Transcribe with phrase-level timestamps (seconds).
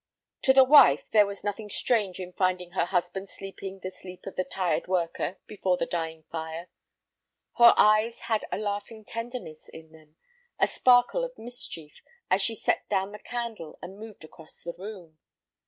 [0.41, 4.35] To the wife there was nothing strange in finding her husband sleeping the sleep of
[4.35, 6.69] the tired worker before the dying fire.
[7.57, 10.15] Her eyes had a laughing tenderness in them,
[10.57, 11.93] a sparkle of mischief,
[12.31, 15.19] as she set down the candle and moved across the room.